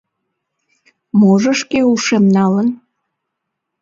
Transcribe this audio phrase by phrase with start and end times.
[1.19, 2.67] Можо шке ушем налын?